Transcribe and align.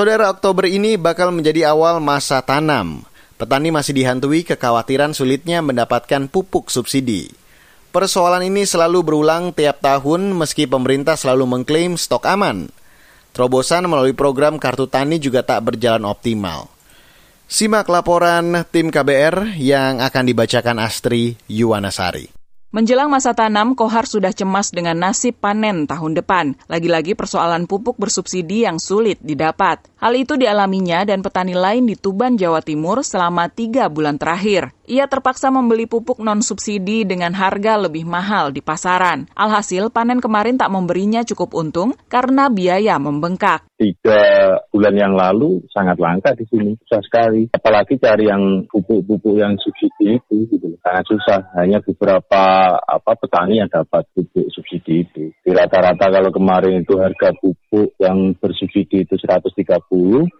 Saudara, 0.00 0.32
Oktober 0.32 0.64
ini 0.64 0.96
bakal 0.96 1.28
menjadi 1.28 1.76
awal 1.76 2.00
masa 2.00 2.40
tanam. 2.40 3.04
Petani 3.36 3.68
masih 3.68 3.92
dihantui 3.92 4.48
kekhawatiran 4.48 5.12
sulitnya 5.12 5.60
mendapatkan 5.60 6.24
pupuk 6.24 6.72
subsidi. 6.72 7.28
Persoalan 7.92 8.48
ini 8.48 8.64
selalu 8.64 9.04
berulang 9.04 9.52
tiap 9.52 9.84
tahun 9.84 10.32
meski 10.32 10.64
pemerintah 10.64 11.20
selalu 11.20 11.44
mengklaim 11.44 12.00
stok 12.00 12.24
aman. 12.32 12.72
Terobosan 13.36 13.92
melalui 13.92 14.16
program 14.16 14.56
Kartu 14.56 14.88
Tani 14.88 15.20
juga 15.20 15.44
tak 15.44 15.68
berjalan 15.68 16.08
optimal. 16.08 16.72
Simak 17.44 17.84
laporan 17.92 18.64
tim 18.72 18.88
KBR 18.88 19.52
yang 19.60 20.00
akan 20.00 20.24
dibacakan 20.24 20.80
Astri 20.80 21.36
Yuwanasari. 21.44 22.39
Menjelang 22.70 23.10
masa 23.10 23.34
tanam, 23.34 23.74
Kohar 23.74 24.06
sudah 24.06 24.30
cemas 24.30 24.70
dengan 24.70 24.94
nasib 24.94 25.42
panen 25.42 25.90
tahun 25.90 26.14
depan. 26.14 26.54
Lagi-lagi 26.70 27.18
persoalan 27.18 27.66
pupuk 27.66 27.98
bersubsidi 27.98 28.62
yang 28.62 28.78
sulit 28.78 29.18
didapat. 29.18 29.90
Hal 29.98 30.14
itu 30.14 30.38
dialaminya 30.38 31.02
dan 31.02 31.18
petani 31.18 31.58
lain 31.58 31.90
di 31.90 31.98
Tuban, 31.98 32.38
Jawa 32.38 32.62
Timur 32.62 33.02
selama 33.02 33.50
tiga 33.50 33.90
bulan 33.90 34.22
terakhir. 34.22 34.70
Ia 34.90 35.06
terpaksa 35.06 35.54
membeli 35.54 35.86
pupuk 35.86 36.18
non-subsidi 36.18 37.06
dengan 37.06 37.30
harga 37.30 37.78
lebih 37.78 38.02
mahal 38.02 38.50
di 38.50 38.58
pasaran. 38.58 39.30
Alhasil, 39.38 39.86
panen 39.94 40.18
kemarin 40.18 40.58
tak 40.58 40.66
memberinya 40.66 41.22
cukup 41.22 41.54
untung 41.54 41.94
karena 42.10 42.50
biaya 42.50 42.98
membengkak. 42.98 43.70
Tiga 43.78 44.18
bulan 44.74 44.98
yang 44.98 45.14
lalu 45.14 45.62
sangat 45.70 45.94
langka 46.02 46.34
di 46.34 46.42
sini, 46.50 46.74
susah 46.82 47.00
sekali. 47.06 47.54
Apalagi 47.54 48.02
cari 48.02 48.26
yang 48.26 48.66
pupuk-pupuk 48.66 49.38
yang 49.38 49.54
subsidi 49.62 50.18
itu, 50.18 50.50
gitu. 50.50 50.74
sangat 50.82 51.06
susah. 51.06 51.38
Hanya 51.54 51.78
beberapa 51.86 52.42
apa 52.82 53.14
petani 53.14 53.62
yang 53.62 53.70
dapat 53.70 54.10
pupuk 54.10 54.50
subsidi 54.50 55.06
itu. 55.06 55.30
Di 55.46 55.54
rata-rata 55.54 56.10
kalau 56.10 56.34
kemarin 56.34 56.82
itu 56.82 56.98
harga 56.98 57.30
pupuk 57.38 57.94
yang 58.02 58.34
bersubsidi 58.42 59.06
itu 59.06 59.14
130, 59.14 59.54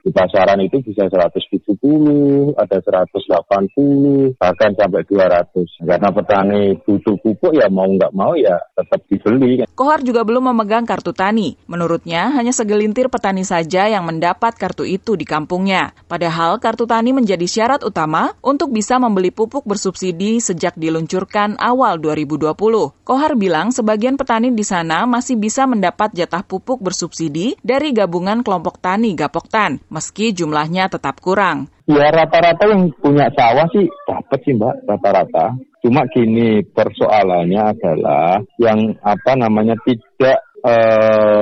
di 0.03 0.11
pasaran 0.11 0.59
itu 0.59 0.83
bisa 0.83 1.07
170, 1.07 2.59
ada 2.59 2.77
180, 2.83 4.40
bahkan 4.41 4.73
sampai 4.73 5.05
200. 5.05 5.85
Karena 5.85 6.09
petani 6.09 6.73
butuh 6.81 7.21
pupuk 7.21 7.53
ya 7.53 7.69
mau 7.69 7.85
nggak 7.85 8.17
mau 8.17 8.33
ya 8.33 8.57
tetap 8.73 9.05
dibeli. 9.13 9.69
Kohar 9.77 10.01
juga 10.01 10.25
belum 10.25 10.49
memegang 10.49 10.89
kartu 10.89 11.13
tani. 11.13 11.61
Menurutnya 11.69 12.33
hanya 12.33 12.57
segelintir 12.57 13.13
petani 13.13 13.45
saja 13.45 13.85
yang 13.85 14.09
mendapat 14.09 14.57
kartu 14.57 14.89
itu 14.89 15.13
di 15.21 15.29
kampungnya. 15.29 15.93
Padahal 16.09 16.57
kartu 16.57 16.89
tani 16.89 17.13
menjadi 17.13 17.45
syarat 17.45 17.85
utama 17.85 18.33
untuk 18.41 18.73
bisa 18.73 18.97
membeli 18.97 19.29
pupuk 19.29 19.69
bersubsidi 19.69 20.41
sejak 20.41 20.73
diluncurkan 20.81 21.61
awal 21.61 22.01
2020. 22.01 22.57
Kohar 23.05 23.37
bilang 23.37 23.77
sebagian 23.77 24.17
petani 24.17 24.49
di 24.57 24.65
sana 24.65 25.05
masih 25.05 25.37
bisa 25.37 25.69
mendapat 25.69 26.17
jatah 26.17 26.41
pupuk 26.41 26.81
bersubsidi 26.81 27.61
dari 27.61 27.93
gabungan 27.93 28.41
kelompok 28.41 28.81
tani 28.81 29.13
Gapoktan, 29.13 29.85
meski 29.93 30.33
jumlahnya 30.33 30.89
tetap 30.89 31.21
kurang. 31.21 31.69
Ya 31.91 32.07
rata-rata 32.15 32.71
yang 32.71 32.95
punya 33.03 33.27
sawah 33.35 33.67
sih 33.75 33.91
dapat 34.07 34.39
sih 34.47 34.55
mbak 34.55 34.87
rata-rata. 34.87 35.59
Cuma 35.83 36.07
gini 36.15 36.63
persoalannya 36.63 37.63
adalah 37.75 38.39
yang 38.63 38.95
apa 39.03 39.33
namanya 39.35 39.75
tidak 39.83 40.39
e, 40.63 40.75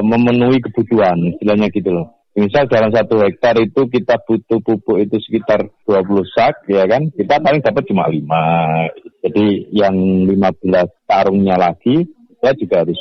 memenuhi 0.01 0.65
kebutuhan, 0.65 1.37
istilahnya 1.37 1.69
gitu 1.69 1.93
loh. 1.93 2.17
Misal 2.33 2.65
dalam 2.71 2.89
satu 2.95 3.21
hektar 3.21 3.61
itu 3.61 3.93
kita 3.93 4.25
butuh 4.25 4.63
pupuk 4.65 5.03
itu 5.03 5.21
sekitar 5.21 5.69
20 5.85 6.23
sak, 6.33 6.65
ya 6.71 6.87
kan? 6.89 7.13
Kita 7.13 7.45
paling 7.45 7.61
dapat 7.61 7.83
cuma 7.91 8.09
5. 8.09 9.29
Jadi 9.29 9.75
yang 9.75 10.25
15 10.33 10.65
tarungnya 11.05 11.61
lagi, 11.61 12.09
saya 12.41 12.55
juga 12.57 12.87
harus 12.87 13.01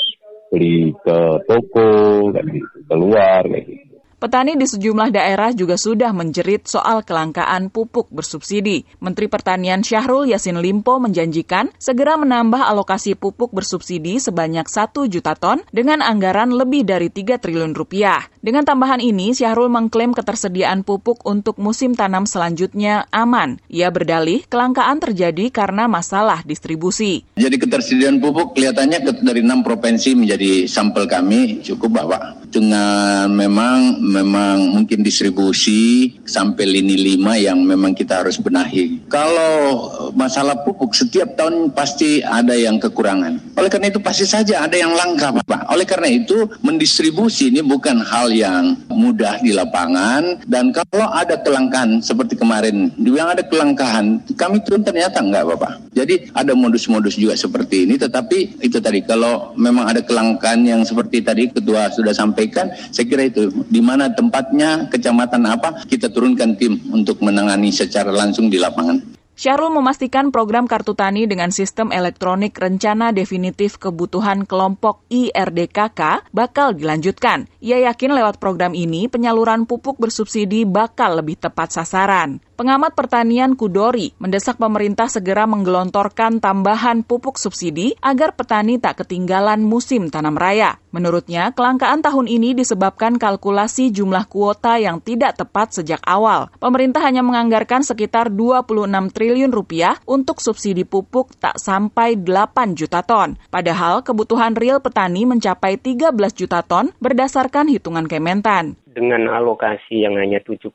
beli 0.50 0.90
ke 1.00 1.18
toko, 1.48 2.34
kayak 2.34 2.50
gitu, 2.50 2.78
keluar, 2.90 3.46
kayak 3.46 3.64
gitu. 3.72 3.87
Petani 4.18 4.58
di 4.58 4.66
sejumlah 4.66 5.14
daerah 5.14 5.54
juga 5.54 5.78
sudah 5.78 6.10
menjerit 6.10 6.66
soal 6.66 7.06
kelangkaan 7.06 7.70
pupuk 7.70 8.10
bersubsidi. 8.10 8.82
Menteri 8.98 9.30
Pertanian 9.30 9.86
Syahrul 9.86 10.26
Yasin 10.34 10.58
Limpo 10.58 10.98
menjanjikan 10.98 11.70
segera 11.78 12.18
menambah 12.18 12.66
alokasi 12.66 13.14
pupuk 13.14 13.54
bersubsidi 13.54 14.18
sebanyak 14.18 14.66
1 14.66 15.14
juta 15.14 15.38
ton 15.38 15.62
dengan 15.70 16.02
anggaran 16.02 16.50
lebih 16.50 16.82
dari 16.82 17.14
3 17.14 17.38
triliun 17.38 17.78
rupiah. 17.78 18.26
Dengan 18.48 18.64
tambahan 18.64 19.04
ini, 19.04 19.36
Syahrul 19.36 19.68
mengklaim 19.68 20.16
ketersediaan 20.16 20.88
pupuk 20.88 21.20
untuk 21.28 21.60
musim 21.60 22.00
tanam 22.00 22.24
selanjutnya 22.24 23.04
aman. 23.12 23.60
Ia 23.68 23.92
berdalih 23.92 24.48
kelangkaan 24.48 25.04
terjadi 25.04 25.52
karena 25.52 25.92
masalah 25.92 26.48
distribusi. 26.48 27.28
Jadi 27.36 27.60
ketersediaan 27.60 28.24
pupuk 28.24 28.56
kelihatannya 28.56 29.04
dari 29.20 29.44
enam 29.44 29.68
provinsi 29.68 30.16
menjadi 30.16 30.64
sampel 30.64 31.12
kami 31.12 31.60
cukup 31.60 32.00
Bapak. 32.00 32.48
Dengan 32.48 33.28
memang 33.36 34.00
memang 34.00 34.80
mungkin 34.80 35.04
distribusi 35.04 36.16
sampai 36.24 36.64
lini 36.64 36.96
lima 36.96 37.36
yang 37.36 37.60
memang 37.60 37.92
kita 37.92 38.24
harus 38.24 38.40
benahi. 38.40 39.12
Kalau 39.12 39.92
masalah 40.16 40.64
pupuk 40.64 40.96
setiap 40.96 41.36
tahun 41.36 41.76
pasti 41.76 42.24
ada 42.24 42.56
yang 42.56 42.80
kekurangan. 42.80 43.60
Oleh 43.60 43.68
karena 43.68 43.92
itu 43.92 44.00
pasti 44.00 44.24
saja 44.24 44.64
ada 44.64 44.80
yang 44.80 44.96
langka 44.96 45.36
Pak. 45.36 45.68
Oleh 45.68 45.84
karena 45.84 46.08
itu 46.08 46.48
mendistribusi 46.64 47.52
ini 47.52 47.60
bukan 47.60 48.00
hal 48.00 48.37
yang 48.40 48.80
mudah 48.88 49.44
di 49.44 49.52
lapangan 49.52 50.40
dan 50.48 50.72
kalau 50.72 51.12
ada 51.12 51.36
kelangkaan 51.44 52.00
seperti 52.00 52.40
kemarin 52.40 52.96
dibilang 52.96 53.36
ada 53.36 53.44
kelangkaan 53.44 54.24
kami 54.40 54.64
turun 54.64 54.88
ternyata 54.88 55.20
enggak 55.20 55.44
Bapak. 55.52 55.84
Jadi 55.92 56.32
ada 56.32 56.56
modus-modus 56.56 57.20
juga 57.20 57.36
seperti 57.36 57.90
ini 57.90 58.00
tetapi 58.00 58.64
itu 58.64 58.80
tadi 58.80 59.04
kalau 59.04 59.52
memang 59.60 59.92
ada 59.92 60.00
kelangkaan 60.00 60.64
yang 60.64 60.88
seperti 60.88 61.20
tadi 61.20 61.52
ketua 61.52 61.92
sudah 61.92 62.16
sampaikan 62.16 62.72
saya 62.94 63.04
kira 63.04 63.28
itu 63.28 63.50
di 63.68 63.82
mana 63.84 63.98
mana 63.98 64.14
tempatnya, 64.14 64.86
kecamatan 64.94 65.42
apa, 65.50 65.82
kita 65.90 66.14
turunkan 66.14 66.54
tim 66.54 66.78
untuk 66.94 67.18
menangani 67.26 67.74
secara 67.74 68.14
langsung 68.14 68.46
di 68.46 68.62
lapangan. 68.62 69.17
Syahrul 69.38 69.70
memastikan 69.70 70.34
program 70.34 70.66
Kartu 70.66 70.98
Tani 70.98 71.30
dengan 71.30 71.54
sistem 71.54 71.94
elektronik 71.94 72.58
rencana 72.58 73.14
definitif 73.14 73.78
kebutuhan 73.78 74.50
kelompok 74.50 75.06
IRDKK 75.14 76.26
bakal 76.34 76.74
dilanjutkan. 76.74 77.46
Ia 77.62 77.86
yakin 77.86 78.18
lewat 78.18 78.42
program 78.42 78.74
ini 78.74 79.06
penyaluran 79.06 79.70
pupuk 79.70 80.02
bersubsidi 80.02 80.66
bakal 80.66 81.22
lebih 81.22 81.38
tepat 81.38 81.70
sasaran. 81.70 82.42
Pengamat 82.58 82.98
pertanian 82.98 83.54
Kudori 83.54 84.18
mendesak 84.18 84.58
pemerintah 84.58 85.06
segera 85.06 85.46
menggelontorkan 85.46 86.42
tambahan 86.42 87.06
pupuk 87.06 87.38
subsidi 87.38 87.94
agar 88.02 88.34
petani 88.34 88.82
tak 88.82 89.06
ketinggalan 89.06 89.62
musim 89.62 90.10
tanam 90.10 90.34
raya. 90.34 90.82
Menurutnya, 90.90 91.54
kelangkaan 91.54 92.02
tahun 92.02 92.26
ini 92.26 92.58
disebabkan 92.58 93.22
kalkulasi 93.22 93.94
jumlah 93.94 94.26
kuota 94.26 94.82
yang 94.82 94.98
tidak 94.98 95.38
tepat 95.38 95.78
sejak 95.78 96.02
awal. 96.02 96.50
Pemerintah 96.58 97.06
hanya 97.06 97.22
menganggarkan 97.22 97.86
sekitar 97.86 98.34
26 98.34 99.14
triliun 99.14 99.27
rupiah 99.52 100.00
untuk 100.08 100.40
subsidi 100.40 100.88
pupuk 100.88 101.36
tak 101.36 101.60
sampai 101.60 102.16
8 102.16 102.78
juta 102.78 103.04
ton. 103.04 103.36
Padahal 103.52 104.06
kebutuhan 104.06 104.56
real 104.56 104.80
petani 104.80 105.28
mencapai 105.28 105.76
13 105.76 106.16
juta 106.32 106.64
ton 106.64 106.96
berdasarkan 107.04 107.68
hitungan 107.68 108.08
Kementan 108.08 108.80
dengan 108.98 109.30
alokasi 109.30 110.02
yang 110.02 110.18
hanya 110.18 110.42
7,9 110.42 110.74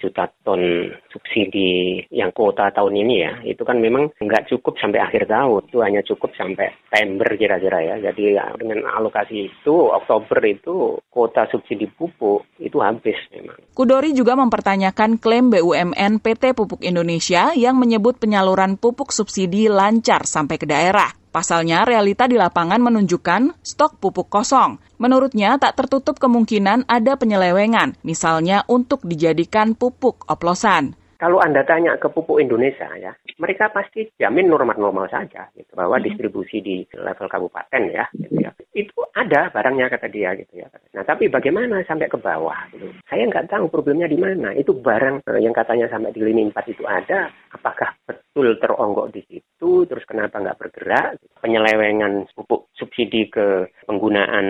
juta 0.00 0.24
ton 0.40 0.88
subsidi 1.12 2.00
yang 2.08 2.32
kuota 2.32 2.72
tahun 2.72 3.04
ini 3.04 3.14
ya, 3.20 3.32
itu 3.44 3.60
kan 3.60 3.76
memang 3.76 4.08
nggak 4.16 4.48
cukup 4.48 4.80
sampai 4.80 5.04
akhir 5.04 5.28
tahun, 5.28 5.68
itu 5.68 5.78
hanya 5.84 6.00
cukup 6.00 6.32
sampai 6.32 6.72
September 6.88 7.28
kira-kira 7.36 7.78
ya. 7.84 7.94
Jadi 8.08 8.40
ya, 8.40 8.48
dengan 8.56 8.88
alokasi 8.88 9.52
itu 9.52 9.74
Oktober 9.92 10.40
itu 10.48 10.96
kuota 11.12 11.44
subsidi 11.52 11.84
pupuk 11.84 12.48
itu 12.56 12.80
habis 12.80 13.20
memang. 13.36 13.60
Kudori 13.76 14.16
juga 14.16 14.32
mempertanyakan 14.40 15.20
klaim 15.20 15.52
BUMN 15.52 16.24
PT 16.24 16.56
Pupuk 16.56 16.80
Indonesia 16.80 17.52
yang 17.52 17.76
menyebut 17.76 18.16
penyaluran 18.16 18.80
pupuk 18.80 19.12
subsidi 19.12 19.68
lancar 19.68 20.24
sampai 20.24 20.56
ke 20.56 20.64
daerah. 20.64 21.12
Pasalnya, 21.28 21.84
realita 21.84 22.24
di 22.24 22.40
lapangan 22.40 22.80
menunjukkan 22.80 23.60
stok 23.60 24.00
pupuk 24.00 24.32
kosong. 24.32 24.80
Menurutnya, 24.96 25.60
tak 25.60 25.76
tertutup 25.76 26.16
kemungkinan 26.16 26.88
ada 26.88 27.20
penyelewengan, 27.20 28.00
misalnya 28.02 28.64
untuk 28.66 29.04
dijadikan 29.04 29.76
pupuk 29.76 30.24
oplosan. 30.26 30.96
Kalau 31.18 31.42
Anda 31.42 31.66
tanya 31.66 31.98
ke 31.98 32.06
pupuk 32.06 32.38
Indonesia 32.38 32.86
ya, 32.94 33.10
mereka 33.42 33.74
pasti 33.74 34.06
jamin 34.22 34.46
normal-normal 34.46 35.10
saja 35.10 35.50
gitu 35.58 35.74
bahwa 35.74 35.98
hmm. 35.98 36.06
distribusi 36.06 36.62
di 36.62 36.86
level 36.94 37.26
kabupaten 37.26 37.82
ya 37.90 38.06
gitu 38.14 38.38
ya. 38.38 38.54
Itu 38.70 39.02
ada 39.18 39.50
barangnya 39.50 39.90
kata 39.90 40.06
dia 40.06 40.38
gitu 40.38 40.62
ya. 40.62 40.70
Nah, 40.94 41.02
tapi 41.02 41.26
bagaimana 41.26 41.82
sampai 41.82 42.06
ke 42.06 42.22
bawah 42.22 42.70
gitu. 42.70 42.94
Saya 43.10 43.26
nggak 43.26 43.50
tahu 43.50 43.66
problemnya 43.66 44.06
di 44.06 44.14
mana. 44.14 44.54
Itu 44.54 44.78
barang 44.78 45.26
eh, 45.26 45.42
yang 45.42 45.50
katanya 45.50 45.90
sampai 45.90 46.14
di 46.14 46.22
lini 46.22 46.54
4 46.54 46.54
itu 46.70 46.86
ada, 46.86 47.34
apakah 47.50 47.98
betul 48.06 48.54
teronggok 48.62 49.10
di 49.10 49.20
situ, 49.26 49.47
terus 49.58 50.06
kenapa 50.06 50.38
nggak 50.38 50.58
bergerak? 50.58 51.18
Penyelewengan 51.42 52.30
pupuk 52.34 52.70
subsidi 52.78 53.26
ke 53.26 53.70
penggunaan 53.86 54.46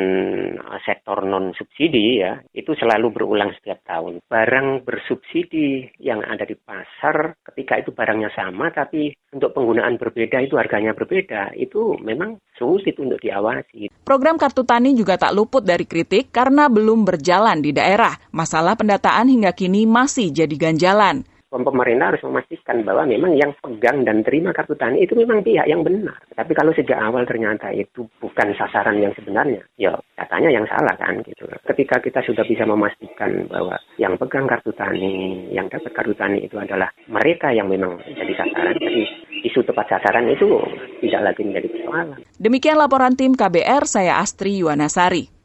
uh, 0.60 0.80
sektor 0.84 1.24
non 1.24 1.56
subsidi 1.56 2.20
ya, 2.20 2.40
itu 2.52 2.76
selalu 2.76 3.12
berulang 3.12 3.52
setiap 3.56 3.80
tahun. 3.88 4.20
Barang 4.28 4.84
bersubsidi 4.84 5.88
yang 6.00 6.20
ada 6.20 6.44
di 6.44 6.56
pasar, 6.56 7.36
ketika 7.52 7.80
itu 7.80 7.90
barangnya 7.96 8.28
sama, 8.36 8.68
tapi 8.72 9.12
untuk 9.32 9.56
penggunaan 9.56 9.96
berbeda 9.96 10.44
itu 10.44 10.60
harganya 10.60 10.92
berbeda, 10.92 11.56
itu 11.56 11.96
memang 12.00 12.36
sulit 12.56 12.96
untuk 13.00 13.20
diawasi. 13.20 13.88
Program 14.04 14.36
Kartu 14.36 14.64
Tani 14.64 14.92
juga 14.92 15.16
tak 15.16 15.36
luput 15.36 15.64
dari 15.64 15.84
kritik 15.84 16.32
karena 16.32 16.68
belum 16.68 17.04
berjalan 17.04 17.60
di 17.60 17.72
daerah. 17.72 18.16
Masalah 18.32 18.76
pendataan 18.76 19.28
hingga 19.28 19.52
kini 19.52 19.84
masih 19.84 20.32
jadi 20.32 20.56
ganjalan 20.56 21.24
pemerintah 21.48 22.12
harus 22.12 22.22
memastikan 22.28 22.84
bahwa 22.84 23.08
memang 23.08 23.32
yang 23.32 23.56
pegang 23.64 24.04
dan 24.04 24.20
terima 24.20 24.52
kartu 24.52 24.76
tani 24.76 25.00
itu 25.00 25.16
memang 25.16 25.40
pihak 25.40 25.64
yang 25.64 25.80
benar. 25.80 26.16
Tapi 26.36 26.52
kalau 26.52 26.76
sejak 26.76 27.00
awal 27.00 27.24
ternyata 27.24 27.72
itu 27.72 28.04
bukan 28.20 28.52
sasaran 28.54 29.00
yang 29.00 29.16
sebenarnya, 29.16 29.64
ya 29.80 29.96
katanya 30.20 30.52
yang 30.52 30.66
salah 30.68 30.92
kan 31.00 31.24
gitu. 31.24 31.48
Ketika 31.64 32.04
kita 32.04 32.20
sudah 32.28 32.44
bisa 32.44 32.68
memastikan 32.68 33.48
bahwa 33.48 33.80
yang 33.96 34.20
pegang 34.20 34.44
kartu 34.44 34.76
tani, 34.76 35.48
yang 35.48 35.72
dapat 35.72 35.92
kartu 35.96 36.12
tani 36.12 36.44
itu 36.44 36.60
adalah 36.60 36.92
mereka 37.08 37.48
yang 37.56 37.72
memang 37.72 37.96
jadi 38.04 38.32
sasaran, 38.36 38.76
jadi 38.76 39.02
isu 39.48 39.64
tepat 39.64 39.96
sasaran 39.96 40.28
itu 40.28 40.60
tidak 41.00 41.32
lagi 41.32 41.42
menjadi 41.46 41.68
persoalan. 41.72 42.20
Demikian 42.36 42.76
laporan 42.76 43.16
tim 43.16 43.32
KBR, 43.32 43.88
saya 43.88 44.20
Astri 44.20 44.60
Yuwanasari. 44.60 45.37